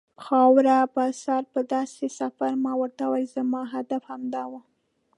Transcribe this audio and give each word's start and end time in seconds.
خاورې 0.23 0.79
په 0.93 1.03
سر 1.23 1.41
پر 1.53 1.63
داسې 1.73 2.05
سفر، 2.19 2.51
ما 2.65 2.73
ورته 2.81 3.03
وویل: 3.07 3.27
زما 3.35 3.61
هدف 3.73 4.03
هم 4.05 4.11
همدا 4.21 4.43
و. 4.49 4.51